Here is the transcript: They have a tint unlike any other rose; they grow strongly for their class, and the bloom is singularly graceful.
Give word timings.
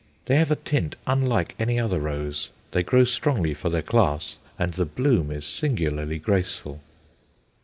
They 0.25 0.37
have 0.37 0.49
a 0.49 0.55
tint 0.55 0.95
unlike 1.05 1.53
any 1.59 1.79
other 1.79 1.99
rose; 1.99 2.49
they 2.71 2.81
grow 2.81 3.03
strongly 3.03 3.53
for 3.53 3.69
their 3.69 3.83
class, 3.83 4.37
and 4.57 4.73
the 4.73 4.83
bloom 4.85 5.29
is 5.29 5.45
singularly 5.45 6.17
graceful. 6.17 6.81